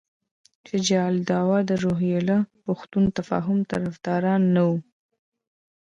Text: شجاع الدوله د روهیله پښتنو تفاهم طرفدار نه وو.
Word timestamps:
شجاع 0.67 1.05
الدوله 1.13 1.59
د 1.69 1.71
روهیله 1.83 2.37
پښتنو 2.65 3.07
تفاهم 3.17 3.57
طرفدار 3.71 4.23
نه 4.55 4.61
وو. 4.67 4.77